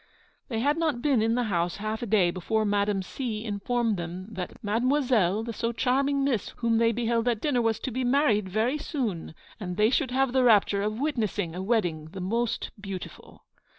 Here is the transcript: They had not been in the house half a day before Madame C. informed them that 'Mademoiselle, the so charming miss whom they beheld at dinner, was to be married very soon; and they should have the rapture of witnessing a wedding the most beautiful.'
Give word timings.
They 0.47 0.61
had 0.61 0.77
not 0.79 1.03
been 1.03 1.21
in 1.21 1.35
the 1.35 1.43
house 1.43 1.77
half 1.77 2.01
a 2.01 2.07
day 2.07 2.31
before 2.31 2.65
Madame 2.65 3.03
C. 3.03 3.45
informed 3.45 3.97
them 3.97 4.29
that 4.31 4.57
'Mademoiselle, 4.63 5.43
the 5.43 5.53
so 5.53 5.71
charming 5.71 6.23
miss 6.23 6.49
whom 6.57 6.79
they 6.79 6.91
beheld 6.91 7.27
at 7.27 7.39
dinner, 7.39 7.61
was 7.61 7.79
to 7.81 7.91
be 7.91 8.03
married 8.03 8.49
very 8.49 8.79
soon; 8.79 9.35
and 9.59 9.77
they 9.77 9.91
should 9.91 10.09
have 10.09 10.33
the 10.33 10.43
rapture 10.43 10.81
of 10.81 10.99
witnessing 10.99 11.53
a 11.53 11.61
wedding 11.61 12.05
the 12.13 12.19
most 12.19 12.71
beautiful.' 12.81 13.45